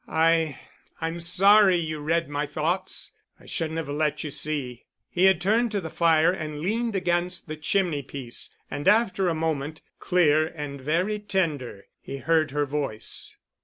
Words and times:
I—I'm 0.07 1.19
sorry 1.19 1.75
you 1.75 1.99
read 1.99 2.27
my 2.27 2.47
thoughts. 2.47 3.13
I 3.39 3.45
shouldn't 3.45 3.77
have 3.77 3.87
let 3.87 4.23
you 4.23 4.31
see." 4.31 4.87
He 5.11 5.25
had 5.25 5.39
turned 5.39 5.69
to 5.73 5.79
the 5.79 5.91
fire 5.91 6.31
and 6.31 6.59
leaned 6.59 6.95
against 6.95 7.45
the 7.47 7.55
chimney 7.55 8.01
piece. 8.01 8.49
And 8.71 8.87
after 8.87 9.29
a 9.29 9.35
moment, 9.35 9.83
clear 9.99 10.47
and 10.47 10.81
very 10.81 11.19
tender, 11.19 11.85
he 12.01 12.17
heard 12.17 12.49
her 12.49 12.65
voice. 12.65 13.37